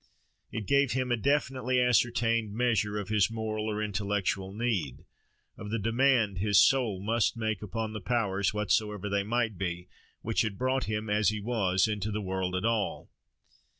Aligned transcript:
It 0.51 0.65
gave 0.65 0.93
him 0.93 1.11
a 1.11 1.15
definitely 1.15 1.79
ascertained 1.79 2.55
measure 2.55 2.97
of 2.97 3.09
his 3.09 3.29
moral 3.29 3.69
or 3.69 3.83
intellectual 3.83 4.51
need, 4.51 5.05
of 5.59 5.69
the 5.69 5.77
demand 5.77 6.39
his 6.39 6.59
soul 6.59 6.99
must 6.99 7.37
make 7.37 7.61
upon 7.61 7.93
the 7.93 8.01
powers, 8.01 8.51
whatsoever 8.51 9.09
they 9.09 9.21
might 9.21 9.59
be, 9.59 9.89
which 10.23 10.41
had 10.41 10.57
brought 10.57 10.85
him, 10.85 11.07
as 11.07 11.29
he 11.29 11.39
was, 11.39 11.87
into 11.87 12.09
the 12.09 12.19
world 12.19 12.55
at 12.55 12.65
all. 12.65 13.11